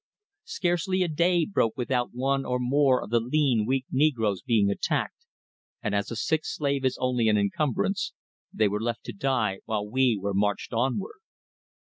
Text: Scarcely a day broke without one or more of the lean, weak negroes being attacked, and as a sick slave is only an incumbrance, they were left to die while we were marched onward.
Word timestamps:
Scarcely 0.45 1.03
a 1.03 1.07
day 1.07 1.45
broke 1.45 1.77
without 1.77 2.09
one 2.11 2.43
or 2.43 2.57
more 2.59 3.03
of 3.03 3.11
the 3.11 3.19
lean, 3.19 3.67
weak 3.67 3.85
negroes 3.91 4.41
being 4.41 4.71
attacked, 4.71 5.27
and 5.83 5.93
as 5.93 6.09
a 6.09 6.15
sick 6.15 6.43
slave 6.43 6.83
is 6.83 6.97
only 6.99 7.27
an 7.29 7.37
incumbrance, 7.37 8.11
they 8.51 8.67
were 8.67 8.81
left 8.81 9.03
to 9.03 9.13
die 9.13 9.59
while 9.65 9.87
we 9.87 10.17
were 10.19 10.33
marched 10.33 10.73
onward. 10.73 11.19